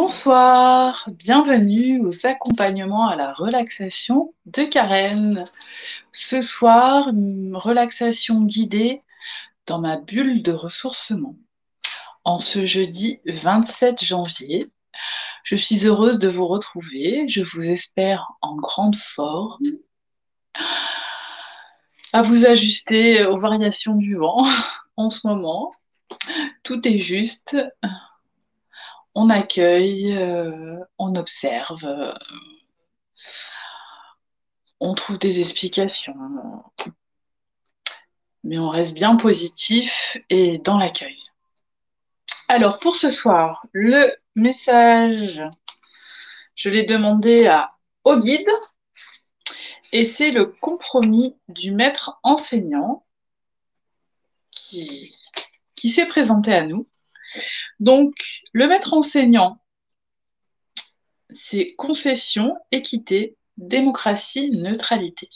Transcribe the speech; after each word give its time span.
Bonsoir, 0.00 1.08
bienvenue 1.10 2.00
aux 2.06 2.24
accompagnements 2.24 3.08
à 3.08 3.16
la 3.16 3.32
relaxation 3.32 4.32
de 4.46 4.62
Karen. 4.62 5.42
Ce 6.12 6.40
soir, 6.40 7.10
relaxation 7.52 8.42
guidée 8.42 9.02
dans 9.66 9.80
ma 9.80 9.96
bulle 9.96 10.44
de 10.44 10.52
ressourcement. 10.52 11.34
En 12.22 12.38
ce 12.38 12.64
jeudi 12.64 13.18
27 13.26 14.04
janvier, 14.04 14.64
je 15.42 15.56
suis 15.56 15.84
heureuse 15.84 16.20
de 16.20 16.28
vous 16.28 16.46
retrouver. 16.46 17.28
Je 17.28 17.42
vous 17.42 17.68
espère 17.68 18.34
en 18.40 18.54
grande 18.54 18.96
forme. 18.96 19.64
À 22.12 22.22
vous 22.22 22.46
ajuster 22.46 23.26
aux 23.26 23.40
variations 23.40 23.96
du 23.96 24.14
vent 24.14 24.46
en 24.96 25.10
ce 25.10 25.26
moment. 25.26 25.72
Tout 26.62 26.86
est 26.86 26.98
juste 26.98 27.56
on 29.18 29.30
accueille, 29.30 30.16
euh, 30.16 30.78
on 30.96 31.16
observe, 31.16 31.84
euh, 31.84 32.14
on 34.78 34.94
trouve 34.94 35.18
des 35.18 35.40
explications, 35.40 36.14
mais 38.44 38.60
on 38.60 38.68
reste 38.68 38.94
bien 38.94 39.16
positif 39.16 40.16
et 40.30 40.58
dans 40.58 40.78
l'accueil. 40.78 41.18
Alors 42.46 42.78
pour 42.78 42.94
ce 42.94 43.10
soir, 43.10 43.66
le 43.72 44.14
message, 44.36 45.42
je 46.54 46.70
l'ai 46.70 46.84
demandé 46.86 47.48
à, 47.48 47.72
au 48.04 48.20
guide 48.20 48.48
et 49.90 50.04
c'est 50.04 50.30
le 50.30 50.46
compromis 50.46 51.36
du 51.48 51.72
maître 51.72 52.20
enseignant 52.22 53.04
qui, 54.52 55.12
qui 55.74 55.90
s'est 55.90 56.06
présenté 56.06 56.54
à 56.54 56.62
nous. 56.62 56.86
Donc, 57.80 58.14
le 58.52 58.66
maître 58.66 58.94
enseignant, 58.94 59.60
c'est 61.34 61.74
concession, 61.76 62.56
équité, 62.72 63.36
démocratie, 63.56 64.50
neutralité. 64.50 65.28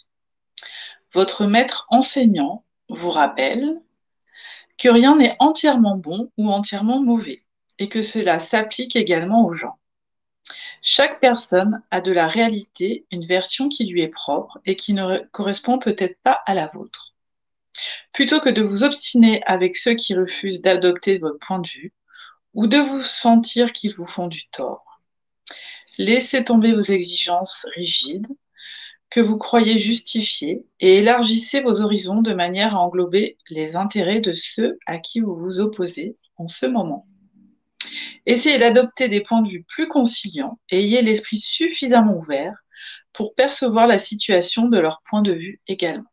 Votre 1.13 1.47
maître 1.47 1.87
enseignant 1.91 2.65
vous 2.89 3.11
rappelle 3.11 3.81
que 4.79 4.89
rien 4.89 5.17
n'est 5.17 5.37
entièrement 5.39 5.97
bon 5.97 6.31
ou 6.39 6.51
entièrement 6.51 7.03
mauvais 7.03 7.45
et 7.79 7.89
que 7.89 8.03
cela 8.03 8.39
s'applique 8.39 8.97
également 8.97 9.45
aux 9.45 9.53
gens. 9.53 9.79
Chaque 10.83 11.21
personne 11.21 11.83
a 11.91 12.01
de 12.01 12.11
la 12.11 12.27
réalité 12.27 13.07
une 13.11 13.27
version 13.27 13.69
qui 13.69 13.87
lui 13.87 14.01
est 14.03 14.09
propre 14.09 14.59
et 14.65 14.75
qui 14.77 14.95
ne 14.95 15.19
correspond 15.31 15.79
peut-être 15.79 16.21
pas 16.23 16.41
à 16.47 16.55
la 16.55 16.67
vôtre. 16.67 17.12
Plutôt 18.13 18.41
que 18.41 18.51
de 18.51 18.63
vous 18.63 18.85
obstiner 18.85 19.43
avec 19.47 19.77
ceux 19.77 19.95
qui 19.95 20.15
refusent 20.15 20.61
d'adopter 20.61 21.19
votre 21.19 21.39
point 21.39 21.61
de 21.61 21.69
vue, 21.69 21.93
ou 22.55 22.67
de 22.67 22.79
vous 22.79 23.01
sentir 23.01 23.73
qu'ils 23.73 23.95
vous 23.95 24.07
font 24.07 24.27
du 24.27 24.49
tort, 24.51 25.01
laissez 25.99 26.45
tomber 26.45 26.75
vos 26.75 26.83
exigences 26.83 27.67
rigides 27.75 28.29
que 29.11 29.21
vous 29.21 29.37
croyez 29.37 29.79
justifiées 29.79 30.65
et 30.81 30.99
élargissez 30.99 31.61
vos 31.61 31.81
horizons 31.81 32.23
de 32.23 32.33
manière 32.33 32.75
à 32.75 32.81
englober 32.81 33.37
les 33.51 33.77
intérêts 33.77 34.21
de 34.21 34.33
ceux 34.33 34.79
à 34.87 34.99
qui 34.99 35.21
vous 35.21 35.37
vous 35.37 35.61
opposez 35.61 36.17
en 36.37 36.49
ce 36.49 36.67
moment. 36.67 37.07
Essayez 38.25 38.59
d'adopter 38.59 39.09
des 39.09 39.21
points 39.21 39.43
de 39.43 39.51
vue 39.51 39.65
plus 39.65 39.89
conciliants 39.89 40.59
et 40.71 40.79
ayez 40.79 41.03
l'esprit 41.03 41.39
suffisamment 41.39 42.17
ouvert 42.17 42.55
pour 43.13 43.35
percevoir 43.35 43.87
la 43.87 43.99
situation 43.99 44.69
de 44.69 44.79
leur 44.79 45.03
point 45.09 45.23
de 45.23 45.33
vue 45.33 45.61
également. 45.67 46.12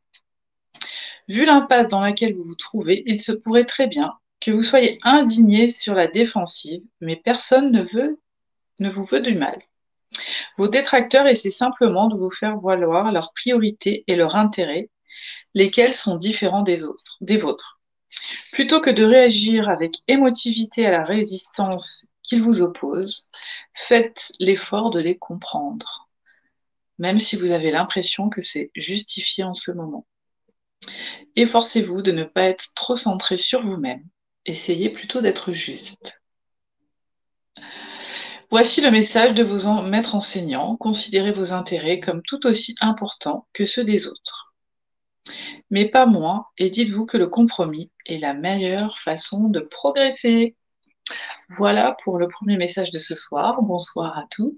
Vu 1.30 1.46
l'impasse 1.46 1.88
dans 1.88 2.02
laquelle 2.02 2.36
vous 2.36 2.44
vous 2.44 2.56
trouvez, 2.56 3.04
il 3.06 3.22
se 3.22 3.32
pourrait 3.32 3.66
très 3.66 3.86
bien 3.86 4.18
que 4.42 4.50
vous 4.50 4.64
soyez 4.64 4.98
indigné 5.04 5.70
sur 5.70 5.94
la 5.94 6.08
défensive, 6.08 6.82
mais 7.02 7.18
personne 7.18 7.72
ne, 7.72 7.84
veut, 7.84 8.20
ne 8.80 8.90
vous 8.90 9.04
veut 9.06 9.22
du 9.22 9.36
mal. 9.36 9.60
Vos 10.58 10.68
détracteurs 10.68 11.28
essaient 11.28 11.52
simplement 11.52 12.08
de 12.08 12.18
vous 12.18 12.32
faire 12.32 12.60
valoir 12.60 13.12
leurs 13.12 13.32
priorités 13.34 14.04
et 14.08 14.16
leurs 14.16 14.36
intérêts, 14.36 14.90
lesquels 15.54 15.94
sont 15.94 16.16
différents 16.16 16.64
des 16.64 16.84
autres, 16.84 17.18
des 17.22 17.38
vôtres. 17.38 17.80
Plutôt 18.52 18.82
que 18.82 18.90
de 18.90 19.04
réagir 19.04 19.70
avec 19.70 19.98
émotivité 20.08 20.88
à 20.88 20.92
la 20.92 21.04
résistance 21.04 22.08
qu'ils 22.24 22.42
vous 22.42 22.62
opposent, 22.62 23.30
faites 23.76 24.32
l'effort 24.40 24.90
de 24.90 25.00
les 25.00 25.20
comprendre, 25.20 26.10
même 26.98 27.20
si 27.20 27.36
vous 27.36 27.52
avez 27.52 27.70
l'impression 27.70 28.30
que 28.30 28.42
c'est 28.42 28.72
justifié 28.74 29.44
en 29.44 29.54
ce 29.54 29.70
moment. 29.72 30.08
Efforcez-vous 31.36 32.02
de 32.02 32.12
ne 32.12 32.24
pas 32.24 32.44
être 32.44 32.74
trop 32.76 32.96
centré 32.96 33.38
sur 33.38 33.62
vous-même. 33.62 34.04
Essayez 34.46 34.90
plutôt 34.90 35.22
d'être 35.22 35.52
juste. 35.52 36.20
Voici 38.52 38.82
le 38.82 38.90
message 38.90 39.36
de 39.36 39.44
vos 39.44 39.82
maîtres 39.84 40.16
enseignants. 40.16 40.76
Considérez 40.76 41.32
vos 41.32 41.54
intérêts 41.54 42.00
comme 42.00 42.24
tout 42.24 42.48
aussi 42.48 42.76
importants 42.82 43.48
que 43.54 43.66
ceux 43.66 43.84
des 43.84 44.08
autres. 44.08 44.56
Mais 45.70 45.88
pas 45.88 46.08
moins, 46.08 46.48
et 46.58 46.72
dites-vous 46.72 47.06
que 47.06 47.18
le 47.18 47.28
compromis 47.28 47.92
est 48.08 48.18
la 48.18 48.34
meilleure 48.34 48.98
façon 48.98 49.50
de 49.50 49.60
progresser. 49.60 50.56
Voilà 51.50 51.96
pour 52.04 52.18
le 52.18 52.28
premier 52.28 52.58
message 52.58 52.90
de 52.90 53.00
ce 53.00 53.14
soir. 53.14 53.62
Bonsoir 53.62 54.18
à 54.18 54.26
tous. 54.32 54.58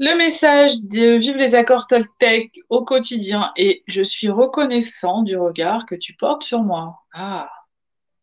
Le 0.00 0.16
message 0.16 0.80
de 0.84 1.16
Vive 1.16 1.38
les 1.38 1.56
accords 1.56 1.88
Toltec 1.88 2.56
au 2.68 2.84
quotidien 2.84 3.52
et 3.56 3.82
je 3.88 4.00
suis 4.00 4.28
reconnaissant 4.28 5.22
du 5.22 5.36
regard 5.36 5.86
que 5.86 5.96
tu 5.96 6.14
portes 6.14 6.44
sur 6.44 6.62
moi. 6.62 7.00
Ah, 7.12 7.50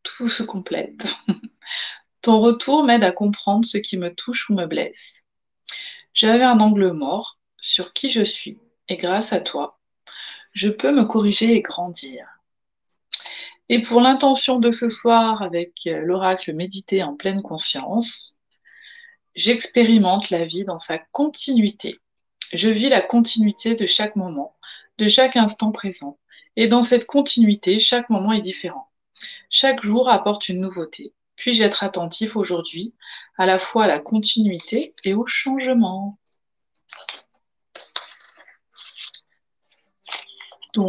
tout 0.01 0.29
se 0.29 0.41
complète. 0.41 1.05
Ton 2.21 2.39
retour 2.39 2.85
m'aide 2.85 3.03
à 3.03 3.11
comprendre 3.11 3.65
ce 3.65 3.77
qui 3.77 3.97
me 3.97 4.15
touche 4.15 4.49
ou 4.49 4.53
me 4.53 4.67
blesse. 4.67 5.25
J'avais 6.13 6.45
un 6.45 6.61
angle 6.61 6.93
mort 6.93 7.39
sur 7.59 7.91
qui 7.91 8.09
je 8.09 8.23
suis 8.23 8.57
et 8.87 8.95
grâce 8.95 9.33
à 9.33 9.41
toi, 9.41 9.77
je 10.53 10.69
peux 10.69 10.93
me 10.93 11.03
corriger 11.03 11.55
et 11.55 11.61
grandir. 11.61 12.25
Et 13.67 13.81
pour 13.81 13.99
l'intention 13.99 14.59
de 14.59 14.71
ce 14.71 14.87
soir 14.87 15.41
avec 15.41 15.81
l'oracle 15.85 16.53
médité 16.53 17.03
en 17.03 17.17
pleine 17.17 17.41
conscience, 17.41 18.34
J'expérimente 19.35 20.29
la 20.29 20.45
vie 20.45 20.63
dans 20.63 20.79
sa 20.79 20.97
continuité. 20.97 21.99
Je 22.53 22.69
vis 22.69 22.89
la 22.89 23.01
continuité 23.01 23.75
de 23.75 23.85
chaque 23.85 24.15
moment, 24.15 24.55
de 24.97 25.07
chaque 25.07 25.35
instant 25.35 25.71
présent. 25.71 26.17
Et 26.55 26.67
dans 26.67 26.83
cette 26.83 27.05
continuité, 27.05 27.77
chaque 27.79 28.09
moment 28.09 28.31
est 28.31 28.41
différent. 28.41 28.89
Chaque 29.49 29.83
jour 29.83 30.09
apporte 30.09 30.47
une 30.47 30.61
nouveauté. 30.61 31.13
Puis-je 31.35 31.63
être 31.63 31.83
attentif 31.83 32.37
aujourd'hui 32.37 32.93
à 33.37 33.45
la 33.45 33.59
fois 33.59 33.83
à 33.83 33.87
la 33.87 33.99
continuité 33.99 34.95
et 35.03 35.13
au 35.13 35.25
changement? 35.25 36.17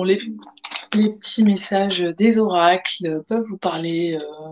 Les, 0.04 0.20
petits 0.90 1.44
messages 1.44 2.00
des 2.00 2.38
oracles 2.38 3.22
peuvent 3.28 3.44
vous 3.48 3.58
parler 3.58 4.18
euh, 4.20 4.50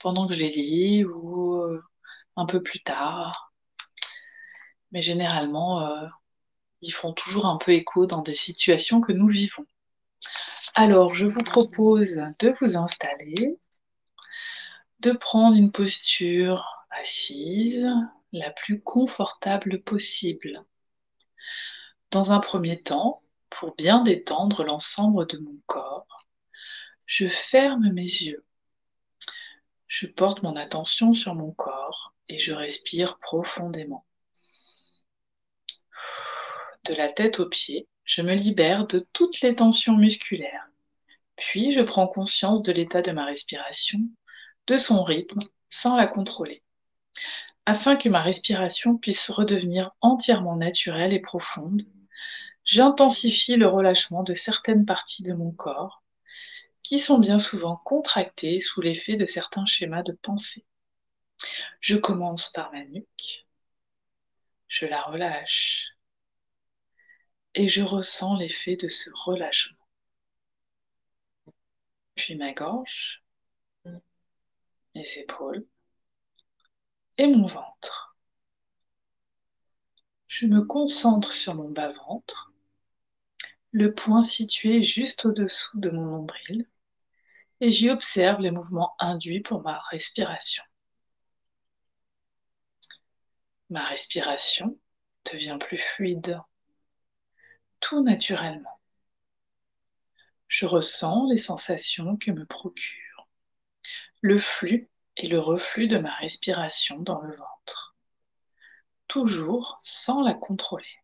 pendant 0.00 0.26
que 0.26 0.34
je 0.34 0.38
les 0.38 0.50
lis 0.50 1.04
ou 1.04 1.53
un 2.36 2.46
peu 2.46 2.62
plus 2.62 2.80
tard. 2.80 3.52
Mais 4.92 5.02
généralement, 5.02 5.80
euh, 5.80 6.06
ils 6.80 6.92
font 6.92 7.12
toujours 7.12 7.46
un 7.46 7.56
peu 7.56 7.72
écho 7.72 8.06
dans 8.06 8.22
des 8.22 8.34
situations 8.34 9.00
que 9.00 9.12
nous 9.12 9.28
vivons. 9.28 9.66
Alors, 10.74 11.14
je 11.14 11.26
vous 11.26 11.42
propose 11.42 12.20
de 12.38 12.52
vous 12.60 12.76
installer, 12.76 13.58
de 15.00 15.12
prendre 15.12 15.56
une 15.56 15.72
posture 15.72 16.84
assise 16.90 17.86
la 18.32 18.50
plus 18.50 18.80
confortable 18.82 19.82
possible. 19.82 20.64
Dans 22.10 22.32
un 22.32 22.40
premier 22.40 22.82
temps, 22.82 23.22
pour 23.50 23.74
bien 23.76 24.02
détendre 24.02 24.64
l'ensemble 24.64 25.26
de 25.28 25.38
mon 25.38 25.56
corps, 25.66 26.26
je 27.06 27.28
ferme 27.28 27.92
mes 27.92 28.02
yeux. 28.02 28.44
Je 29.96 30.08
porte 30.08 30.42
mon 30.42 30.56
attention 30.56 31.12
sur 31.12 31.36
mon 31.36 31.52
corps 31.52 32.14
et 32.26 32.40
je 32.40 32.52
respire 32.52 33.20
profondément. 33.20 34.04
De 36.82 36.94
la 36.94 37.12
tête 37.12 37.38
aux 37.38 37.48
pieds, 37.48 37.86
je 38.02 38.20
me 38.20 38.34
libère 38.34 38.88
de 38.88 39.06
toutes 39.12 39.40
les 39.40 39.54
tensions 39.54 39.96
musculaires. 39.96 40.66
Puis 41.36 41.70
je 41.70 41.80
prends 41.80 42.08
conscience 42.08 42.64
de 42.64 42.72
l'état 42.72 43.02
de 43.02 43.12
ma 43.12 43.24
respiration, 43.24 44.00
de 44.66 44.78
son 44.78 45.04
rythme, 45.04 45.38
sans 45.70 45.94
la 45.94 46.08
contrôler. 46.08 46.64
Afin 47.64 47.94
que 47.94 48.08
ma 48.08 48.20
respiration 48.20 48.96
puisse 48.96 49.30
redevenir 49.30 49.92
entièrement 50.00 50.56
naturelle 50.56 51.12
et 51.12 51.20
profonde, 51.20 51.82
j'intensifie 52.64 53.54
le 53.54 53.68
relâchement 53.68 54.24
de 54.24 54.34
certaines 54.34 54.86
parties 54.86 55.22
de 55.22 55.34
mon 55.34 55.52
corps 55.52 56.03
qui 56.84 57.00
sont 57.00 57.18
bien 57.18 57.40
souvent 57.40 57.76
contractées 57.78 58.60
sous 58.60 58.80
l'effet 58.82 59.16
de 59.16 59.26
certains 59.26 59.66
schémas 59.66 60.02
de 60.04 60.12
pensée. 60.12 60.64
Je 61.80 61.96
commence 61.96 62.50
par 62.52 62.70
ma 62.72 62.84
nuque, 62.84 63.46
je 64.68 64.86
la 64.86 65.02
relâche 65.02 65.96
et 67.54 67.68
je 67.68 67.82
ressens 67.82 68.36
l'effet 68.36 68.76
de 68.76 68.88
ce 68.88 69.10
relâchement. 69.14 69.78
Puis 72.14 72.36
ma 72.36 72.52
gorge, 72.52 73.24
mes 74.94 75.18
épaules, 75.18 75.66
et 77.16 77.26
mon 77.26 77.46
ventre. 77.46 78.16
Je 80.26 80.46
me 80.46 80.62
concentre 80.62 81.32
sur 81.32 81.54
mon 81.54 81.70
bas-ventre, 81.70 82.52
le 83.72 83.94
point 83.94 84.20
situé 84.22 84.82
juste 84.82 85.24
au-dessous 85.24 85.80
de 85.80 85.90
mon 85.90 86.04
nombril, 86.06 86.68
et 87.64 87.72
j'y 87.72 87.88
observe 87.88 88.42
les 88.42 88.50
mouvements 88.50 88.94
induits 88.98 89.40
pour 89.40 89.62
ma 89.62 89.78
respiration. 89.90 90.62
Ma 93.70 93.82
respiration 93.84 94.78
devient 95.32 95.56
plus 95.58 95.78
fluide, 95.78 96.42
tout 97.80 98.02
naturellement. 98.02 98.78
Je 100.46 100.66
ressens 100.66 101.26
les 101.30 101.38
sensations 101.38 102.18
que 102.18 102.32
me 102.32 102.44
procure 102.44 103.28
le 104.20 104.38
flux 104.38 104.90
et 105.16 105.28
le 105.28 105.40
reflux 105.40 105.88
de 105.88 105.96
ma 105.96 106.14
respiration 106.16 106.98
dans 106.98 107.22
le 107.22 107.34
ventre, 107.34 107.96
toujours 109.08 109.78
sans 109.80 110.20
la 110.20 110.34
contrôler. 110.34 111.00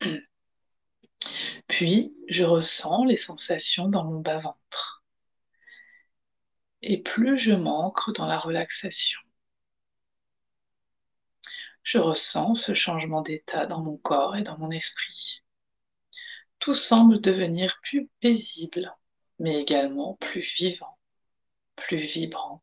Puis, 1.68 2.16
je 2.28 2.42
ressens 2.42 3.04
les 3.04 3.16
sensations 3.16 3.88
dans 3.88 4.02
mon 4.02 4.18
bas-ventre. 4.18 4.95
Et 6.88 7.02
plus 7.02 7.36
je 7.36 7.52
m'ancre 7.52 8.12
dans 8.12 8.26
la 8.26 8.38
relaxation, 8.38 9.18
je 11.82 11.98
ressens 11.98 12.54
ce 12.54 12.74
changement 12.74 13.22
d'état 13.22 13.66
dans 13.66 13.82
mon 13.82 13.96
corps 13.96 14.36
et 14.36 14.42
dans 14.42 14.56
mon 14.56 14.70
esprit. 14.70 15.42
Tout 16.60 16.76
semble 16.76 17.20
devenir 17.20 17.80
plus 17.82 18.08
paisible, 18.20 18.94
mais 19.40 19.60
également 19.60 20.14
plus 20.20 20.42
vivant, 20.42 20.96
plus 21.74 21.98
vibrant. 21.98 22.62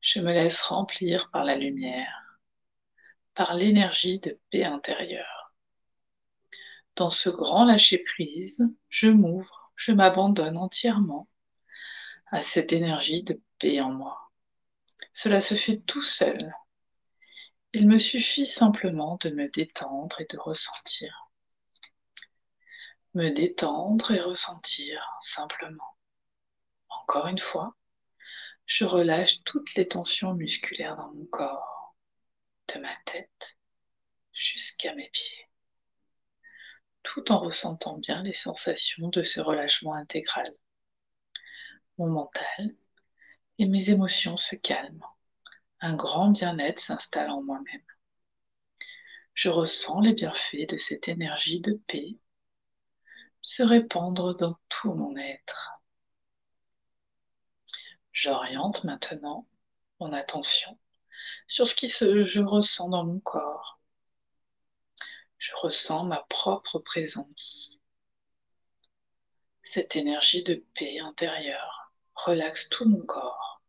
Je 0.00 0.20
me 0.20 0.32
laisse 0.32 0.62
remplir 0.62 1.30
par 1.32 1.44
la 1.44 1.56
lumière, 1.56 2.38
par 3.34 3.52
l'énergie 3.52 4.20
de 4.20 4.40
paix 4.50 4.64
intérieure. 4.64 5.54
Dans 6.96 7.10
ce 7.10 7.28
grand 7.28 7.66
lâcher-prise, 7.66 8.62
je 8.88 9.08
m'ouvre, 9.08 9.70
je 9.76 9.92
m'abandonne 9.92 10.56
entièrement 10.56 11.28
à 12.34 12.42
cette 12.42 12.72
énergie 12.72 13.22
de 13.22 13.40
paix 13.60 13.80
en 13.80 13.90
moi. 13.90 14.32
Cela 15.12 15.40
se 15.40 15.54
fait 15.54 15.78
tout 15.82 16.02
seul. 16.02 16.52
Il 17.72 17.86
me 17.86 18.00
suffit 18.00 18.44
simplement 18.44 19.18
de 19.20 19.30
me 19.30 19.48
détendre 19.48 20.20
et 20.20 20.26
de 20.28 20.36
ressentir. 20.36 21.30
Me 23.14 23.30
détendre 23.30 24.10
et 24.10 24.20
ressentir 24.20 25.08
simplement. 25.22 25.96
Encore 26.88 27.28
une 27.28 27.38
fois, 27.38 27.76
je 28.66 28.84
relâche 28.84 29.44
toutes 29.44 29.72
les 29.76 29.86
tensions 29.86 30.34
musculaires 30.34 30.96
dans 30.96 31.14
mon 31.14 31.26
corps, 31.26 31.94
de 32.74 32.80
ma 32.80 32.96
tête 33.04 33.56
jusqu'à 34.32 34.92
mes 34.96 35.08
pieds, 35.10 35.48
tout 37.04 37.30
en 37.30 37.38
ressentant 37.38 37.96
bien 37.98 38.24
les 38.24 38.32
sensations 38.32 39.06
de 39.06 39.22
ce 39.22 39.38
relâchement 39.38 39.94
intégral. 39.94 40.52
Mon 41.98 42.10
mental 42.10 42.76
et 43.58 43.66
mes 43.66 43.90
émotions 43.90 44.36
se 44.36 44.56
calment. 44.56 45.04
Un 45.80 45.96
grand 45.96 46.30
bien-être 46.30 46.78
s'installe 46.78 47.30
en 47.30 47.42
moi-même. 47.42 47.84
Je 49.34 49.48
ressens 49.48 50.00
les 50.00 50.12
bienfaits 50.12 50.68
de 50.68 50.76
cette 50.76 51.08
énergie 51.08 51.60
de 51.60 51.74
paix 51.86 52.18
se 53.42 53.62
répandre 53.62 54.34
dans 54.36 54.58
tout 54.68 54.94
mon 54.94 55.16
être. 55.16 55.82
J'oriente 58.12 58.84
maintenant 58.84 59.46
mon 60.00 60.12
attention 60.12 60.78
sur 61.46 61.66
ce 61.66 61.74
qui 61.74 61.88
se, 61.88 62.24
je 62.24 62.40
ressens 62.40 62.88
dans 62.88 63.04
mon 63.04 63.20
corps. 63.20 63.80
Je 65.38 65.52
ressens 65.56 66.04
ma 66.04 66.22
propre 66.28 66.78
présence. 66.78 67.80
Cette 69.62 69.96
énergie 69.96 70.42
de 70.42 70.64
paix 70.74 71.00
intérieure 71.00 71.83
relaxe 72.24 72.68
tout 72.70 72.88
mon 72.88 73.04
corps, 73.04 73.62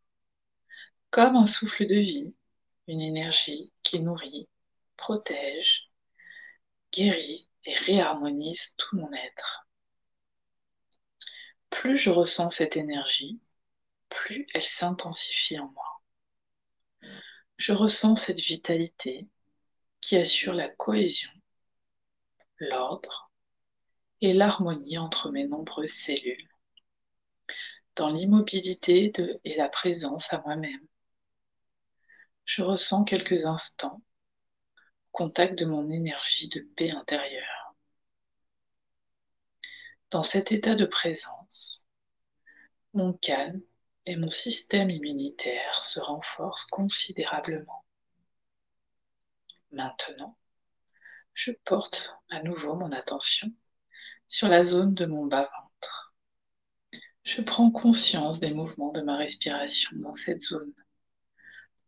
comme 1.10 1.36
un 1.36 1.46
souffle 1.46 1.86
de 1.86 1.94
vie, 1.94 2.36
une 2.88 3.00
énergie 3.00 3.72
qui 3.82 4.00
nourrit, 4.00 4.48
protège, 4.96 5.90
guérit 6.92 7.48
et 7.64 7.74
réharmonise 7.74 8.74
tout 8.76 8.96
mon 8.96 9.12
être. 9.12 9.68
Plus 11.68 11.98
je 11.98 12.10
ressens 12.10 12.50
cette 12.50 12.76
énergie, 12.76 13.40
plus 14.08 14.46
elle 14.54 14.64
s'intensifie 14.64 15.58
en 15.58 15.68
moi. 15.68 16.02
Je 17.58 17.72
ressens 17.72 18.16
cette 18.16 18.40
vitalité 18.40 19.28
qui 20.00 20.16
assure 20.16 20.54
la 20.54 20.68
cohésion, 20.68 21.30
l'ordre 22.58 23.30
et 24.20 24.32
l'harmonie 24.32 24.96
entre 24.98 25.30
mes 25.30 25.46
nombreuses 25.46 25.92
cellules, 25.92 26.48
dans 27.96 28.10
l'immobilité 28.10 29.12
et 29.44 29.56
la 29.56 29.68
présence 29.68 30.32
à 30.32 30.40
moi-même. 30.42 30.86
Je 32.44 32.62
ressens 32.62 33.04
quelques 33.04 33.46
instants 33.46 34.00
contact 35.16 35.58
de 35.58 35.64
mon 35.64 35.90
énergie 35.90 36.48
de 36.48 36.60
paix 36.76 36.90
intérieure. 36.90 37.74
Dans 40.10 40.22
cet 40.22 40.52
état 40.52 40.74
de 40.74 40.84
présence, 40.84 41.86
mon 42.92 43.14
calme 43.14 43.62
et 44.04 44.16
mon 44.16 44.30
système 44.30 44.90
immunitaire 44.90 45.82
se 45.82 46.00
renforce 46.00 46.66
considérablement. 46.66 47.86
Maintenant, 49.72 50.36
je 51.32 51.52
porte 51.64 52.14
à 52.28 52.42
nouveau 52.42 52.76
mon 52.76 52.92
attention 52.92 53.50
sur 54.28 54.48
la 54.48 54.66
zone 54.66 54.92
de 54.92 55.06
mon 55.06 55.24
bas-ventre. 55.24 55.65
Je 57.26 57.42
prends 57.42 57.72
conscience 57.72 58.38
des 58.38 58.52
mouvements 58.52 58.92
de 58.92 59.02
ma 59.02 59.16
respiration 59.16 59.90
dans 59.96 60.14
cette 60.14 60.42
zone, 60.42 60.72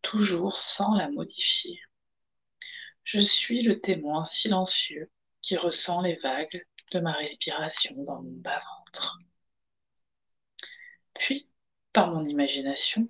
toujours 0.02 0.58
sans 0.58 0.96
la 0.96 1.08
modifier. 1.08 1.80
Je 3.04 3.20
suis 3.20 3.62
le 3.62 3.80
témoin 3.80 4.24
silencieux 4.24 5.12
qui 5.40 5.56
ressent 5.56 6.00
les 6.00 6.16
vagues 6.16 6.66
de 6.90 6.98
ma 6.98 7.12
respiration 7.12 7.94
dans 8.02 8.20
mon 8.20 8.32
bas-ventre. 8.32 9.20
Puis, 11.14 11.48
par 11.92 12.10
mon 12.10 12.24
imagination, 12.24 13.08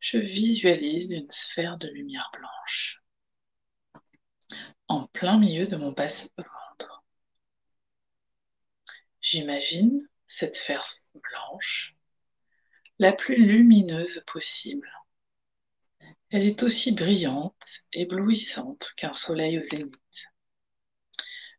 je 0.00 0.18
visualise 0.18 1.12
une 1.12 1.32
sphère 1.32 1.78
de 1.78 1.88
lumière 1.88 2.30
blanche 2.34 3.02
en 4.88 5.06
plein 5.06 5.38
milieu 5.38 5.66
de 5.66 5.76
mon 5.76 5.92
bas-ventre. 5.92 7.02
J'imagine 9.22 10.06
cette 10.26 10.56
sphère 10.56 10.84
blanche 11.22 11.96
la 12.98 13.12
plus 13.12 13.44
lumineuse 13.44 14.22
possible. 14.26 14.90
Elle 16.30 16.44
est 16.44 16.62
aussi 16.62 16.92
brillante, 16.92 17.84
éblouissante 17.92 18.92
qu'un 18.96 19.12
soleil 19.12 19.58
au 19.58 19.64
zénith. 19.64 20.24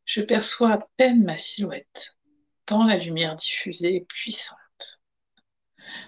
Je 0.06 0.22
perçois 0.22 0.72
à 0.72 0.88
peine 0.98 1.24
ma 1.24 1.38
silhouette, 1.38 2.18
tant 2.66 2.86
la 2.86 2.98
lumière 2.98 3.36
diffusée 3.36 3.96
est 3.98 4.06
puissante. 4.06 4.60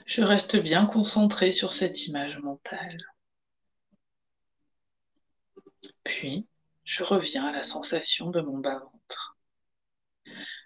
Je 0.06 0.22
reste 0.22 0.58
bien 0.58 0.86
concentré 0.86 1.52
sur 1.52 1.74
cette 1.74 2.08
image 2.08 2.38
mentale. 2.40 3.04
Puis, 6.04 6.50
je 6.84 7.04
reviens 7.04 7.46
à 7.46 7.52
la 7.52 7.64
sensation 7.64 8.30
de 8.30 8.42
mon 8.42 8.60
bas-ventre. 8.60 9.38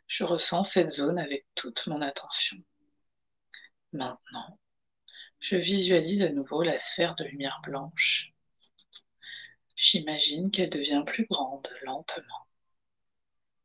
Je 0.08 0.24
ressens 0.24 0.66
cette 0.66 0.92
zone 0.92 1.20
avec 1.20 1.46
toute 1.56 1.88
mon 1.88 2.02
attention. 2.02 2.58
Maintenant, 3.94 4.60
je 5.40 5.56
visualise 5.56 6.22
à 6.22 6.30
nouveau 6.30 6.64
la 6.64 6.78
sphère 6.80 7.16
de 7.16 7.24
lumière 7.26 7.62
blanche. 7.64 8.34
J'imagine 9.76 10.52
qu'elle 10.52 10.70
devient 10.70 11.04
plus 11.06 11.26
grande 11.26 11.68
lentement. 11.84 12.48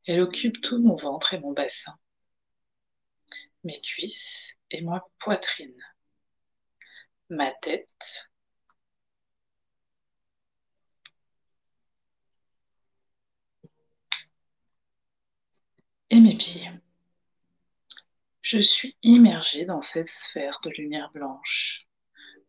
Elle 0.06 0.20
occupe 0.20 0.60
tout 0.62 0.78
mon 0.82 0.96
ventre 0.96 1.34
et 1.34 1.40
mon 1.40 1.52
bassin, 1.52 1.96
mes 3.64 3.80
cuisses 3.80 4.52
et 4.70 4.82
ma 4.82 5.04
poitrine, 5.18 5.80
ma 7.28 7.52
tête, 7.52 8.28
et 16.10 16.20
mes 16.20 16.36
pieds. 16.36 16.70
Je 18.46 18.60
suis 18.60 18.96
immergée 19.02 19.64
dans 19.64 19.82
cette 19.82 20.06
sphère 20.06 20.60
de 20.62 20.70
lumière 20.70 21.10
blanche, 21.10 21.88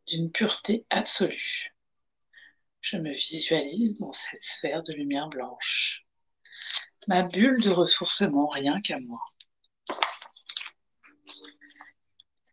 d'une 0.06 0.32
pureté 0.32 0.86
absolue. 0.92 1.76
Je 2.82 2.98
me 2.98 3.12
visualise 3.14 3.98
dans 3.98 4.12
cette 4.12 4.44
sphère 4.44 4.84
de 4.84 4.94
lumière 4.94 5.28
blanche, 5.28 6.06
ma 7.08 7.24
bulle 7.24 7.64
de 7.64 7.72
ressourcement 7.72 8.46
rien 8.46 8.80
qu'à 8.80 9.00
moi. 9.00 9.20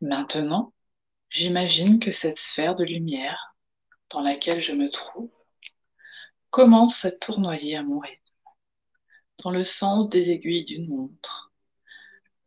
Maintenant, 0.01 0.73
j'imagine 1.29 2.01
que 2.01 2.13
cette 2.13 2.39
sphère 2.39 2.75
de 2.75 2.85
lumière, 2.85 3.59
dans 4.09 4.23
laquelle 4.23 4.63
je 4.63 4.73
me 4.73 4.91
trouve 4.91 5.31
commence 6.49 7.05
à 7.05 7.13
tournoyer 7.13 7.77
à 7.77 7.83
mon 7.83 7.99
rythme, 7.99 8.49
dans 9.45 9.51
le 9.51 9.65
sens 9.65 10.09
des 10.09 10.31
aiguilles 10.31 10.65
d'une 10.65 10.89
montre, 10.89 11.54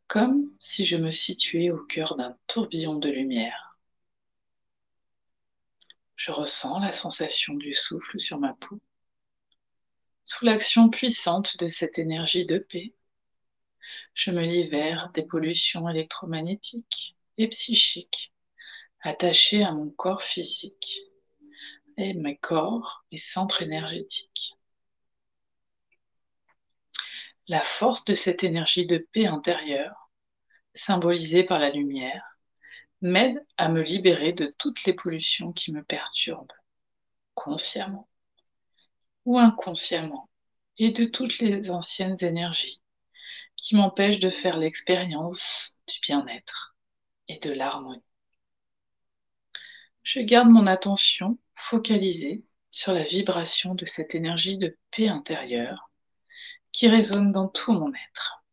comme 0.07 0.51
si 0.59 0.85
je 0.85 0.97
me 0.97 1.11
situais 1.11 1.69
au 1.69 1.83
cœur 1.85 2.15
d'un 2.15 2.37
tourbillon 2.47 2.97
de 2.97 3.09
lumière. 3.09 3.77
Je 6.15 6.31
ressens 6.31 6.79
la 6.79 6.93
sensation 6.93 7.53
du 7.53 7.73
souffle 7.73 8.19
sur 8.19 8.39
ma 8.39 8.53
peau, 8.53 8.79
sous 10.25 10.45
l'action 10.45 10.89
puissante 10.89 11.57
de 11.57 11.67
cette 11.67 11.99
énergie 11.99 12.45
de 12.45 12.57
paix. 12.57 12.93
Je 14.13 14.31
me 14.31 14.41
libère 14.41 15.11
des 15.13 15.23
pollutions 15.23 15.87
électromagnétiques 15.87 17.15
et 17.37 17.47
psychiques 17.49 18.33
attachées 19.01 19.63
à 19.63 19.73
mon 19.73 19.89
corps 19.89 20.23
physique 20.23 20.99
et 21.97 22.13
mes 22.13 22.37
corps 22.37 23.05
et 23.11 23.17
centres 23.17 23.61
énergétiques. 23.61 24.56
La 27.49 27.61
force 27.61 28.03
de 28.03 28.13
cette 28.13 28.43
énergie 28.43 28.85
de 28.85 29.07
paix 29.13 29.25
intérieure, 29.25 30.09
symbolisée 30.73 31.43
par 31.43 31.59
la 31.59 31.69
lumière, 31.69 32.37
m'aide 33.01 33.41
à 33.55 33.69
me 33.69 33.81
libérer 33.81 34.33
de 34.33 34.53
toutes 34.57 34.83
les 34.83 34.93
pollutions 34.93 35.53
qui 35.53 35.71
me 35.71 35.81
perturbent, 35.81 36.51
consciemment 37.35 38.09
ou 39.23 39.39
inconsciemment, 39.39 40.29
et 40.77 40.91
de 40.91 41.05
toutes 41.05 41.39
les 41.39 41.69
anciennes 41.69 42.17
énergies 42.21 42.81
qui 43.55 43.75
m'empêchent 43.75 44.19
de 44.19 44.29
faire 44.29 44.57
l'expérience 44.57 45.75
du 45.87 45.99
bien-être 46.01 46.75
et 47.27 47.39
de 47.39 47.51
l'harmonie. 47.51 48.03
Je 50.03 50.19
garde 50.19 50.49
mon 50.49 50.67
attention 50.67 51.37
focalisée 51.55 52.43
sur 52.71 52.93
la 52.93 53.03
vibration 53.03 53.73
de 53.73 53.85
cette 53.85 54.15
énergie 54.15 54.57
de 54.57 54.77
paix 54.91 55.07
intérieure 55.07 55.86
qui 56.71 56.87
résonne 56.87 57.31
dans 57.31 57.47
tout 57.47 57.73
mon 57.73 57.91
être. 57.93 58.43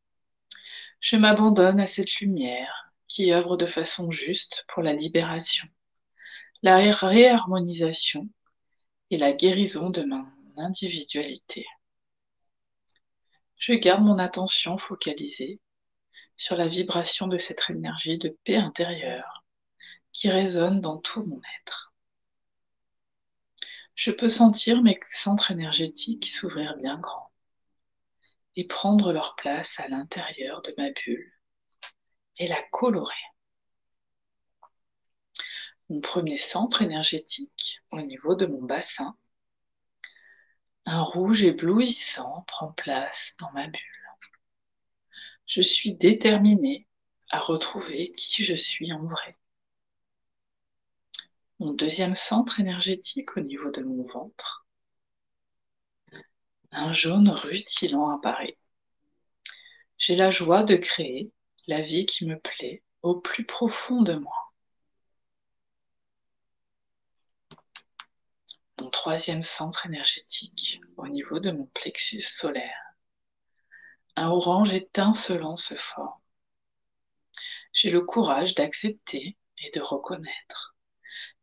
Je 1.01 1.17
m'abandonne 1.17 1.81
à 1.81 1.87
cette 1.87 2.15
lumière 2.21 2.93
qui 3.09 3.33
œuvre 3.33 3.57
de 3.57 3.67
façon 3.67 4.11
juste 4.11 4.65
pour 4.69 4.83
la 4.83 4.95
libération, 4.95 5.69
la 6.63 6.77
réharmonisation 6.77 8.29
et 9.11 9.19
la 9.19 9.33
guérison 9.33 9.91
de 9.91 10.03
mon 10.03 10.25
individualité. 10.57 11.67
Je 13.57 13.75
garde 13.75 14.03
mon 14.03 14.19
attention 14.19 14.79
focalisée 14.79 15.61
sur 16.37 16.57
la 16.57 16.69
vibration 16.69 17.27
de 17.27 17.39
cette 17.39 17.69
énergie 17.69 18.19
de 18.19 18.37
paix 18.45 18.57
intérieure 18.57 19.45
qui 20.13 20.31
résonne 20.31 20.81
dans 20.81 20.99
tout 20.99 21.25
mon 21.25 21.41
être. 21.61 21.93
Je 23.95 24.11
peux 24.11 24.31
sentir 24.31 24.83
mes 24.83 24.99
centres 25.07 25.51
énergétiques 25.51 26.27
s'ouvrir 26.27 26.77
bien 26.77 26.99
grand 26.99 27.31
et 28.57 28.67
prendre 28.67 29.13
leur 29.13 29.37
place 29.37 29.79
à 29.81 29.89
l'intérieur 29.89 30.63
de 30.63 30.75
ma 30.79 30.91
bulle 30.91 31.33
et 32.39 32.47
la 32.47 32.63
colorer. 32.71 33.15
Mon 35.91 36.01
premier 36.01 36.39
centre 36.39 36.83
énergétique 36.83 37.81
au 37.91 38.01
niveau 38.01 38.35
de 38.35 38.47
mon 38.47 38.63
bassin, 38.63 39.17
un 40.87 41.03
rouge 41.03 41.43
éblouissant 41.43 42.45
prend 42.47 42.73
place 42.73 43.35
dans 43.39 43.51
ma 43.53 43.67
bulle. 43.67 43.81
Je 45.47 45.61
suis 45.61 45.95
déterminée 45.95 46.87
à 47.31 47.39
retrouver 47.39 48.13
qui 48.13 48.45
je 48.45 48.55
suis 48.55 48.93
en 48.93 49.05
vrai. 49.05 49.37
Mon 51.59 51.73
deuxième 51.73 52.15
centre 52.15 52.61
énergétique 52.61 53.37
au 53.37 53.41
niveau 53.41 53.71
de 53.71 53.83
mon 53.83 54.05
ventre. 54.05 54.64
Un 56.77 56.93
jaune 56.93 57.29
rutilant 57.29 58.11
apparaît. 58.11 58.59
J'ai 59.97 60.17
la 60.17 60.33
joie 60.33 60.65
de 60.65 60.75
créer 60.75 61.33
la 61.69 61.81
vie 61.83 62.05
qui 62.05 62.27
me 62.27 62.37
plaît 62.37 62.83
au 63.03 63.21
plus 63.21 63.47
profond 63.47 64.03
de 64.03 64.15
moi. 64.15 64.53
Mon 68.81 68.91
troisième 68.91 69.45
centre 69.45 69.87
énergétique 69.87 70.81
au 70.97 71.07
niveau 71.07 71.39
de 71.39 71.53
mon 71.53 71.67
plexus 71.67 72.23
solaire. 72.23 72.97
Un 74.17 74.31
orange 74.31 74.75
étincelant 74.75 75.57
se 75.57 75.77
forme. 75.77 76.21
J'ai 77.73 77.93
le 77.93 78.01
courage 78.01 78.57
d'accepter 78.57 79.39
et 79.59 79.71
de 79.71 79.81
reconnaître 79.81 80.77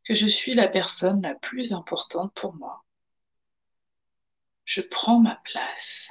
que 0.03 0.13
je 0.13 0.27
suis 0.27 0.55
la 0.55 0.67
personne 0.67 1.21
la 1.21 1.35
plus 1.35 1.71
importante 1.71 2.33
pour 2.33 2.53
moi. 2.53 2.83
Je 4.65 4.81
prends 4.81 5.19
ma 5.19 5.35
place. 5.43 6.07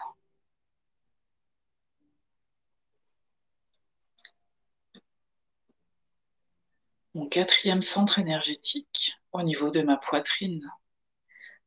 Mon 7.14 7.28
quatrième 7.28 7.82
centre 7.82 8.18
énergétique, 8.18 9.16
au 9.32 9.42
niveau 9.42 9.70
de 9.70 9.82
ma 9.82 9.96
poitrine, 9.96 10.64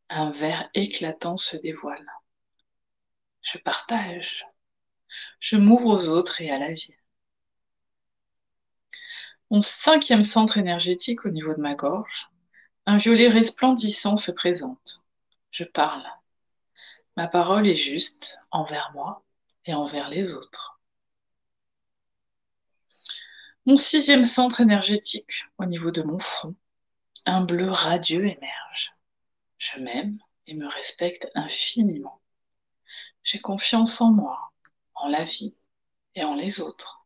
un 0.09 0.31
verre 0.31 0.69
éclatant 0.73 1.37
se 1.37 1.57
dévoile. 1.57 2.05
Je 3.41 3.57
partage. 3.57 4.45
Je 5.39 5.57
m'ouvre 5.57 5.87
aux 5.87 6.07
autres 6.07 6.41
et 6.41 6.49
à 6.49 6.57
la 6.57 6.73
vie. 6.73 6.95
Mon 9.51 9.61
cinquième 9.61 10.23
centre 10.23 10.57
énergétique 10.57 11.25
au 11.25 11.29
niveau 11.29 11.53
de 11.53 11.61
ma 11.61 11.75
gorge, 11.75 12.29
un 12.85 12.97
violet 12.97 13.27
resplendissant 13.27 14.17
se 14.17 14.31
présente. 14.31 15.03
Je 15.51 15.63
parle. 15.63 16.03
Ma 17.15 17.27
parole 17.27 17.67
est 17.67 17.75
juste 17.75 18.39
envers 18.51 18.91
moi 18.93 19.23
et 19.65 19.73
envers 19.73 20.09
les 20.09 20.33
autres. 20.33 20.79
Mon 23.65 23.77
sixième 23.77 24.25
centre 24.25 24.61
énergétique 24.61 25.45
au 25.57 25.65
niveau 25.65 25.91
de 25.91 26.01
mon 26.01 26.19
front, 26.19 26.55
un 27.25 27.45
bleu 27.45 27.69
radieux 27.69 28.25
émerge. 28.25 28.93
Je 29.57 29.79
m'aime 29.79 30.19
et 30.47 30.55
me 30.55 30.67
respecte 30.67 31.29
infiniment. 31.35 32.19
J'ai 33.23 33.39
confiance 33.39 34.01
en 34.01 34.11
moi, 34.11 34.51
en 34.95 35.07
la 35.07 35.23
vie 35.23 35.55
et 36.15 36.23
en 36.23 36.35
les 36.35 36.59
autres. 36.59 37.05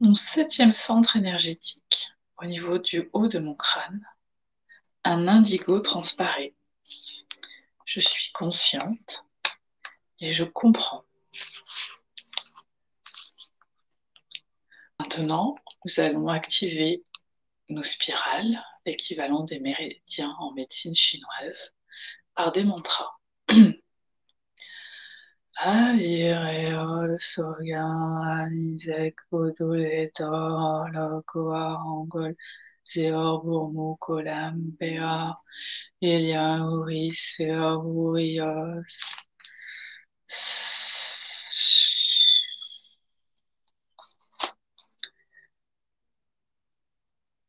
Mon 0.00 0.16
septième 0.16 0.72
centre 0.72 1.16
énergétique, 1.16 2.10
au 2.38 2.46
niveau 2.46 2.78
du 2.78 3.08
haut 3.12 3.28
de 3.28 3.38
mon 3.38 3.54
crâne, 3.54 4.04
un 5.04 5.28
indigo 5.28 5.78
transparaît. 5.78 6.54
Je 7.84 8.00
suis 8.00 8.32
consciente 8.32 9.26
et 10.20 10.32
je 10.32 10.44
comprends. 10.44 11.04
Maintenant, 14.98 15.56
nous 15.84 16.00
allons 16.00 16.28
activer 16.28 17.04
nos 17.68 17.82
spirales, 17.82 18.62
l'équivalent 18.86 19.44
des 19.44 19.60
méridiens 19.60 20.34
en 20.38 20.52
médecine 20.52 20.94
chinoise, 20.94 21.74
par 22.34 22.52
des 22.52 22.64
mantras. 22.64 23.18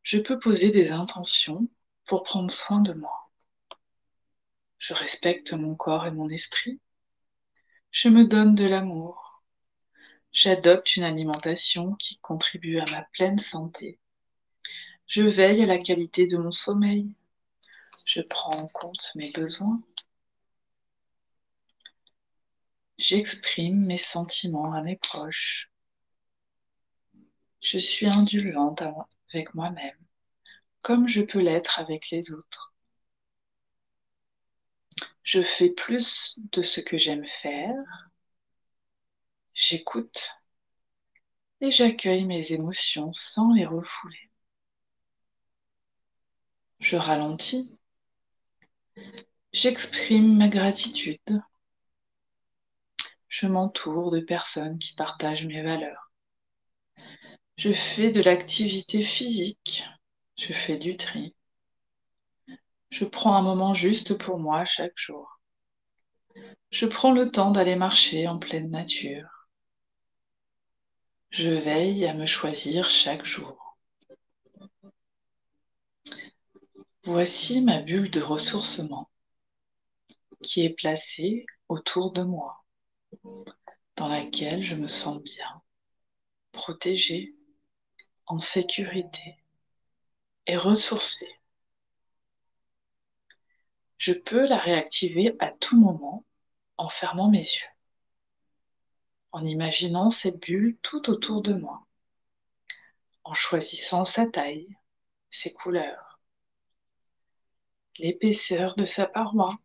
Je 0.04 0.20
peux 0.20 0.40
poser 0.40 0.72
des 0.72 0.92
intentions 0.92 1.68
pour 2.06 2.24
prendre 2.24 2.52
soin 2.52 2.82
de 2.82 2.94
moi. 2.94 3.32
Je 4.78 4.94
respecte 4.94 5.54
mon 5.54 5.76
corps 5.76 6.06
et 6.06 6.12
mon 6.12 6.30
esprit 6.30 6.80
je 7.94 8.10
me 8.10 8.26
donne 8.26 8.56
de 8.56 8.66
l'amour. 8.66 9.44
J'adopte 10.32 10.98
une 10.98 11.04
alimentation 11.04 11.94
qui 11.94 12.20
contribue 12.22 12.80
à 12.80 12.86
ma 12.88 13.04
pleine 13.14 13.38
santé. 13.38 14.00
Je 15.08 15.22
veille 15.22 15.64
à 15.64 15.66
la 15.66 15.78
qualité 15.78 16.28
de 16.28 16.38
mon 16.38 16.52
sommeil. 16.52 17.14
Je 18.06 18.22
prends 18.22 18.58
en 18.58 18.68
compte 18.68 19.12
mes 19.16 19.32
besoins. 19.32 19.82
J'exprime 22.98 23.86
mes 23.86 23.98
sentiments 23.98 24.74
à 24.74 24.82
mes 24.82 24.96
proches. 24.98 25.72
Je 27.62 27.78
suis 27.78 28.08
indulgente 28.08 28.84
avec 29.34 29.54
moi-même, 29.56 29.98
comme 30.82 31.08
je 31.08 31.22
peux 31.22 31.40
l'être 31.40 31.80
avec 31.80 32.10
les 32.10 32.32
autres. 32.32 32.74
Je 35.24 35.42
fais 35.42 35.70
plus 35.70 36.40
de 36.52 36.62
ce 36.62 36.82
que 36.82 36.98
j'aime 36.98 37.26
faire. 37.26 37.76
J'écoute 39.54 40.30
et 41.62 41.72
j'accueille 41.72 42.26
mes 42.26 42.52
émotions 42.52 43.14
sans 43.14 43.54
les 43.54 43.66
refouler. 43.66 44.30
Je 46.84 46.98
ralentis. 46.98 47.80
J'exprime 49.54 50.38
ma 50.38 50.50
gratitude. 50.50 51.42
Je 53.30 53.48
m'entoure 53.48 54.12
de 54.12 54.20
personnes 54.20 54.78
qui 54.80 54.94
partagent 54.94 55.46
mes 55.46 55.62
valeurs. 55.62 56.12
Je 57.56 57.72
fais 57.72 58.12
de 58.12 58.20
l'activité 58.20 59.02
physique. 59.02 59.86
Je 60.38 60.52
fais 60.52 60.78
du 60.78 60.98
tri. 60.98 61.34
Je 62.90 63.06
prends 63.06 63.38
un 63.38 63.42
moment 63.42 63.74
juste 63.74 64.18
pour 64.18 64.38
moi 64.38 64.66
chaque 64.66 64.98
jour. 64.98 65.40
Je 66.70 66.86
prends 66.86 67.14
le 67.14 67.32
temps 67.32 67.52
d'aller 67.52 67.78
marcher 67.78 68.28
en 68.28 68.40
pleine 68.40 68.70
nature. 68.70 69.48
Je 71.30 71.48
veille 71.48 72.06
à 72.06 72.14
me 72.14 72.26
choisir 72.26 72.90
chaque 72.90 73.24
jour. 73.24 73.63
Voici 77.06 77.60
ma 77.60 77.82
bulle 77.82 78.10
de 78.10 78.22
ressourcement 78.22 79.10
qui 80.42 80.64
est 80.64 80.74
placée 80.74 81.46
autour 81.68 82.14
de 82.14 82.24
moi, 82.24 82.64
dans 83.98 84.08
laquelle 84.08 84.64
je 84.64 84.76
me 84.76 84.88
sens 84.88 85.22
bien, 85.22 85.62
protégée, 86.54 87.36
en 88.26 88.40
sécurité 88.40 89.38
et 90.48 90.56
ressourcée. 90.56 91.42
Je 93.98 94.14
peux 94.14 94.48
la 94.48 94.58
réactiver 94.58 95.36
à 95.40 95.52
tout 95.52 95.78
moment 95.78 96.24
en 96.78 96.88
fermant 96.88 97.30
mes 97.30 97.40
yeux, 97.40 97.74
en 99.34 99.44
imaginant 99.44 100.10
cette 100.10 100.40
bulle 100.40 100.78
tout 100.82 101.10
autour 101.10 101.42
de 101.42 101.54
moi, 101.54 101.86
en 103.26 103.34
choisissant 103.34 104.06
sa 104.06 104.26
taille, 104.26 104.78
ses 105.32 105.52
couleurs, 105.52 106.13
l'épaisseur 107.98 108.76
de 108.76 108.86
sa 108.86 109.06
paroi, 109.06 109.58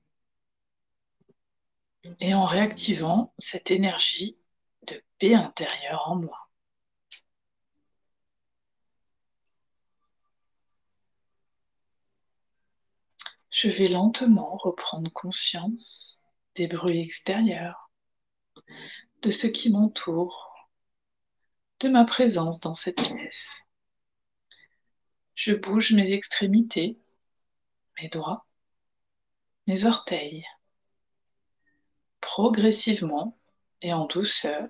et 2.20 2.34
en 2.34 2.46
réactivant 2.46 3.34
cette 3.38 3.70
énergie 3.70 4.38
de 4.86 5.02
paix 5.18 5.34
intérieure 5.34 6.04
en 6.08 6.16
moi. 6.16 6.48
Je 13.50 13.68
vais 13.68 13.88
lentement 13.88 14.56
reprendre 14.56 15.12
conscience 15.12 16.22
des 16.54 16.68
bruits 16.68 17.00
extérieurs, 17.00 17.90
de 19.22 19.30
ce 19.30 19.46
qui 19.46 19.70
m'entoure, 19.70 20.68
de 21.80 21.88
ma 21.88 22.04
présence 22.04 22.60
dans 22.60 22.74
cette 22.74 22.96
pièce. 22.96 23.62
Je 25.34 25.52
bouge 25.52 25.92
mes 25.92 26.12
extrémités, 26.12 26.98
mes 28.00 28.08
doigts, 28.08 28.46
mes 29.66 29.84
orteils. 29.84 30.46
Progressivement 32.20 33.38
et 33.82 33.92
en 33.92 34.06
douceur, 34.06 34.68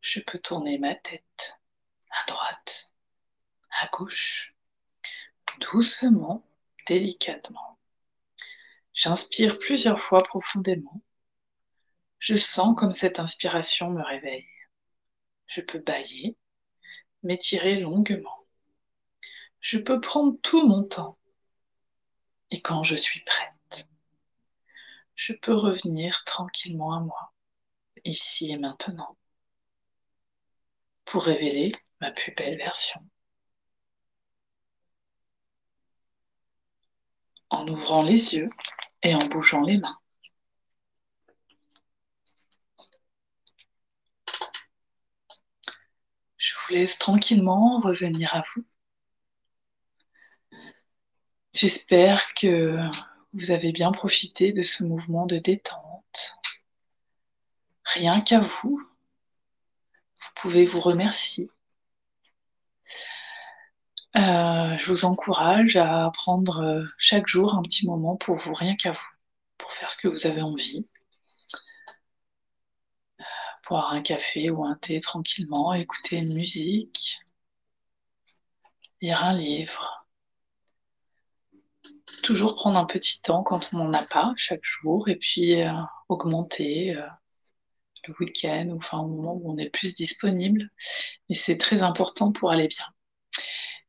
je 0.00 0.20
peux 0.20 0.38
tourner 0.38 0.78
ma 0.78 0.94
tête 0.94 1.58
à 2.10 2.30
droite, 2.30 2.90
à 3.70 3.88
gauche, 3.88 4.54
doucement 5.60 6.46
délicatement. 6.86 7.78
J'inspire 8.94 9.58
plusieurs 9.58 10.00
fois 10.00 10.22
profondément. 10.22 11.02
Je 12.18 12.36
sens 12.36 12.74
comme 12.78 12.94
cette 12.94 13.18
inspiration 13.18 13.90
me 13.90 14.02
réveille. 14.02 14.46
Je 15.46 15.60
peux 15.60 15.80
bailler, 15.80 16.36
m'étirer 17.22 17.80
longuement. 17.80 18.46
Je 19.60 19.78
peux 19.78 20.00
prendre 20.00 20.38
tout 20.42 20.66
mon 20.66 20.84
temps. 20.84 21.15
Et 22.50 22.60
quand 22.60 22.82
je 22.82 22.96
suis 22.96 23.20
prête, 23.20 23.86
je 25.14 25.32
peux 25.32 25.54
revenir 25.54 26.22
tranquillement 26.24 26.92
à 26.92 27.00
moi, 27.00 27.32
ici 28.04 28.50
et 28.50 28.58
maintenant, 28.58 29.16
pour 31.04 31.24
révéler 31.24 31.74
ma 32.00 32.10
plus 32.10 32.34
belle 32.34 32.58
version. 32.58 33.00
en 37.50 37.66
ouvrant 37.68 38.02
les 38.02 38.34
yeux 38.34 38.50
et 39.02 39.14
en 39.14 39.26
bougeant 39.26 39.62
les 39.62 39.78
mains. 39.78 39.98
Je 46.38 46.54
vous 46.54 46.74
laisse 46.74 46.98
tranquillement 46.98 47.78
revenir 47.80 48.34
à 48.34 48.42
vous. 48.54 48.64
J'espère 51.56 52.34
que 52.34 52.78
vous 53.32 53.50
avez 53.50 53.72
bien 53.72 53.90
profité 53.90 54.52
de 54.52 54.62
ce 54.62 54.84
mouvement 54.84 55.24
de 55.24 55.38
détente. 55.38 56.36
Rien 57.82 58.20
qu'à 58.20 58.40
vous, 58.40 58.78
vous 58.78 60.30
pouvez 60.34 60.66
vous 60.66 60.80
remercier 60.80 61.48
euh, 64.16 64.76
je 64.76 64.86
vous 64.86 65.06
encourage 65.06 65.76
à 65.76 66.10
prendre 66.12 66.86
chaque 66.98 67.26
jour 67.26 67.54
un 67.54 67.62
petit 67.62 67.86
moment 67.86 68.16
pour 68.16 68.36
vous, 68.36 68.52
rien 68.52 68.76
qu'à 68.76 68.92
vous, 68.92 69.08
pour 69.56 69.72
faire 69.72 69.90
ce 69.90 69.96
que 69.96 70.08
vous 70.08 70.26
avez 70.26 70.42
envie. 70.42 70.86
Boire 73.66 73.92
un 73.92 74.02
café 74.02 74.50
ou 74.50 74.62
un 74.62 74.74
thé 74.76 75.00
tranquillement, 75.00 75.72
écouter 75.72 76.18
une 76.18 76.34
musique, 76.34 77.18
lire 79.00 79.24
un 79.24 79.32
livre. 79.34 80.05
Toujours 82.22 82.54
prendre 82.54 82.78
un 82.78 82.86
petit 82.86 83.20
temps 83.20 83.42
quand 83.42 83.70
on 83.72 83.78
n'en 83.78 83.92
a 83.92 84.04
pas 84.04 84.32
chaque 84.36 84.64
jour 84.64 85.08
et 85.08 85.16
puis 85.16 85.62
euh, 85.62 85.70
augmenter 86.08 86.94
le 88.06 88.14
week-end 88.20 88.68
ou 88.70 88.76
enfin 88.76 88.98
au 88.98 89.08
moment 89.08 89.34
où 89.34 89.52
on 89.52 89.58
est 89.58 89.70
plus 89.70 89.94
disponible. 89.94 90.70
Et 91.28 91.34
c'est 91.34 91.58
très 91.58 91.82
important 91.82 92.32
pour 92.32 92.50
aller 92.50 92.68
bien. 92.68 92.86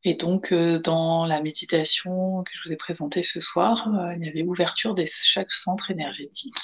Et 0.04 0.14
donc, 0.16 0.52
euh, 0.52 0.80
dans 0.80 1.26
la 1.26 1.42
méditation 1.42 2.44
que 2.44 2.52
je 2.56 2.62
vous 2.66 2.74
ai 2.74 2.78
présentée 2.78 3.24
ce 3.24 3.42
soir, 3.42 3.88
euh, 3.94 4.14
il 4.16 4.26
y 4.26 4.30
avait 4.30 4.44
ouverture 4.44 4.94
de 4.96 5.06
chaque 5.06 5.52
centre 5.52 5.92
énergétique. 5.92 6.56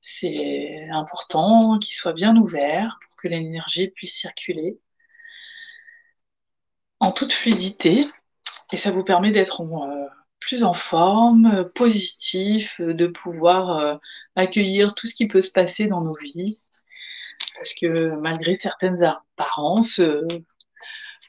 C'est 0.00 0.88
important 0.90 1.78
qu'il 1.78 1.94
soit 1.94 2.12
bien 2.12 2.36
ouvert 2.36 2.98
pour 3.02 3.16
que 3.16 3.28
l'énergie 3.28 3.88
puisse 3.88 4.16
circuler 4.16 4.78
en 7.00 7.12
toute 7.12 7.32
fluidité. 7.32 8.06
Et 8.72 8.76
ça 8.76 8.90
vous 8.90 9.04
permet 9.04 9.32
d'être 9.32 9.60
euh, 9.60 10.06
plus 10.48 10.64
en 10.64 10.74
forme, 10.74 11.70
positif, 11.74 12.80
de 12.80 13.06
pouvoir 13.06 14.00
accueillir 14.34 14.94
tout 14.94 15.06
ce 15.06 15.14
qui 15.14 15.28
peut 15.28 15.42
se 15.42 15.52
passer 15.52 15.86
dans 15.86 16.02
nos 16.02 16.16
vies. 16.16 16.58
Parce 17.54 17.74
que 17.74 18.18
malgré 18.20 18.54
certaines 18.54 19.02
apparences, 19.02 20.00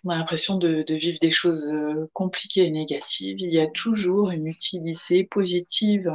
on 0.03 0.10
a 0.10 0.17
l'impression 0.17 0.58
de, 0.58 0.86
vivre 0.88 1.19
des 1.19 1.32
choses 1.32 1.67
euh, 1.71 2.10
compliquées 2.13 2.65
et 2.65 2.71
négatives, 2.71 3.39
il 3.39 3.49
y 3.49 3.60
a 3.60 3.67
toujours 3.67 4.32
une 4.32 4.47
utilité 4.47 5.25
positive 5.25 6.10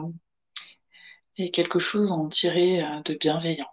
et 1.37 1.51
quelque 1.51 1.79
chose 1.79 2.11
à 2.11 2.15
en 2.15 2.29
tirer 2.29 2.83
euh, 2.83 3.03
de 3.05 3.15
bienveillant. 3.15 3.69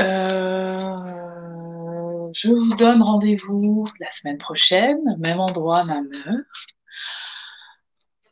Euh, 0.00 0.96
je 2.32 2.48
vous 2.48 2.76
donne 2.76 3.02
rendez-vous 3.02 3.84
la 3.98 4.10
semaine 4.12 4.38
prochaine, 4.38 5.00
même 5.18 5.40
endroit, 5.40 5.84
même 5.84 6.10
heure. 6.26 6.44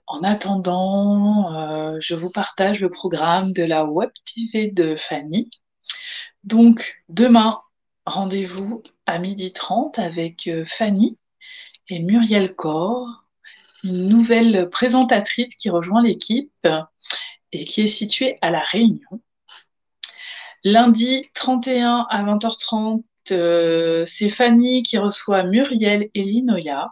En 0.07 0.23
attendant, 0.23 2.01
je 2.01 2.15
vous 2.15 2.31
partage 2.31 2.81
le 2.81 2.91
programme 2.91 3.53
de 3.53 3.65
la 3.65 3.87
Web 3.87 4.11
TV 4.25 4.71
de 4.71 4.97
Fanny. 4.97 5.51
Donc, 6.45 7.03
demain, 7.09 7.59
rendez-vous 8.07 8.83
à 9.07 9.19
12h30 9.19 10.01
avec 10.01 10.47
euh, 10.47 10.65
Fanny 10.65 11.19
et 11.89 11.99
Muriel 12.01 12.55
Corr, 12.55 13.25
une 13.83 14.09
nouvelle 14.09 14.71
présentatrice 14.71 15.55
qui 15.57 15.71
rejoint 15.71 16.03
l'équipe 16.03 16.53
et 17.53 17.65
qui 17.65 17.83
est 17.83 17.87
située 17.89 18.39
à 18.43 18.51
La 18.51 18.61
Réunion. 18.61 19.21
Lundi 20.63 21.29
31 21.35 22.07
à 22.09 22.25
20h30, 22.25 23.03
euh, 23.33 24.07
c'est 24.07 24.31
Fanny 24.31 24.83
qui 24.83 24.99
reçoit 24.99 25.43
Muriel 25.43 26.11
Elinoya, 26.15 26.91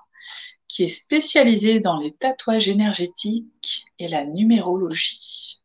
qui 0.75 0.83
est 0.83 0.89
spécialisée 0.89 1.79
dans 1.79 1.99
les 1.99 2.11
tatouages 2.11 2.69
énergétiques 2.69 3.87
et 4.01 4.09
la 4.09 4.25
numérologie. 4.25 5.63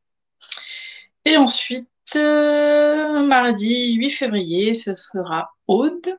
Et 1.26 1.36
ensuite, 1.36 1.88
euh, 2.16 3.24
mardi 3.24 3.96
8 3.96 4.10
février, 4.12 4.76
ce 4.76 4.94
sera 4.94 5.50
Aude 5.68 6.16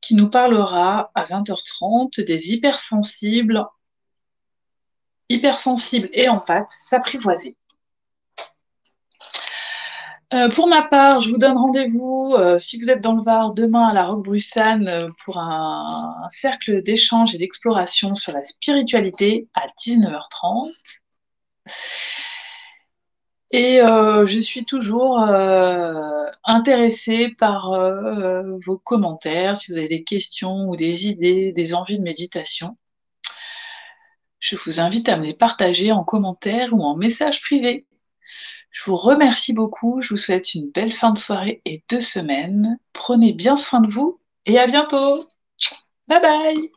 qui 0.00 0.16
nous 0.16 0.28
parlera 0.28 1.12
à 1.14 1.26
20h30 1.26 2.24
des 2.24 2.52
hypersensibles, 2.52 3.64
hypersensibles 5.28 6.08
et 6.12 6.28
en 6.28 6.40
pâte 6.40 6.68
s'apprivoiser. 6.72 7.56
Euh, 10.34 10.48
pour 10.50 10.68
ma 10.68 10.82
part, 10.82 11.20
je 11.20 11.30
vous 11.30 11.38
donne 11.38 11.56
rendez-vous, 11.56 12.34
euh, 12.36 12.58
si 12.58 12.80
vous 12.80 12.90
êtes 12.90 13.00
dans 13.00 13.12
le 13.14 13.22
Var, 13.22 13.54
demain 13.54 13.88
à 13.88 13.94
la 13.94 14.06
Roque 14.06 14.24
Bruxane 14.24 14.88
euh, 14.88 15.08
pour 15.24 15.38
un, 15.38 16.16
un 16.24 16.28
cercle 16.30 16.82
d'échange 16.82 17.32
et 17.34 17.38
d'exploration 17.38 18.14
sur 18.16 18.32
la 18.32 18.42
spiritualité 18.42 19.48
à 19.54 19.66
19h30. 19.68 20.72
Et 23.52 23.78
je 23.78 24.38
suis 24.40 24.64
toujours 24.64 25.18
intéressée 26.44 27.34
par 27.38 27.70
vos 28.66 28.78
commentaires, 28.78 29.56
si 29.56 29.70
vous 29.70 29.78
avez 29.78 29.88
des 29.88 30.04
questions 30.04 30.68
ou 30.68 30.76
des 30.76 31.06
idées, 31.06 31.52
des 31.52 31.72
envies 31.74 31.98
de 31.98 32.02
méditation. 32.02 32.76
Je 34.40 34.56
vous 34.56 34.80
invite 34.80 35.08
à 35.08 35.16
me 35.16 35.24
les 35.24 35.34
partager 35.34 35.92
en 35.92 36.04
commentaire 36.04 36.72
ou 36.72 36.82
en 36.82 36.96
message 36.96 37.40
privé. 37.40 37.85
Je 38.76 38.90
vous 38.90 38.96
remercie 38.98 39.54
beaucoup, 39.54 40.02
je 40.02 40.10
vous 40.10 40.18
souhaite 40.18 40.52
une 40.54 40.70
belle 40.70 40.92
fin 40.92 41.10
de 41.12 41.18
soirée 41.18 41.62
et 41.64 41.82
de 41.88 41.98
semaine. 41.98 42.78
Prenez 42.92 43.32
bien 43.32 43.56
soin 43.56 43.80
de 43.80 43.90
vous 43.90 44.20
et 44.44 44.58
à 44.58 44.66
bientôt. 44.66 45.16
Bye 46.08 46.20
bye 46.20 46.70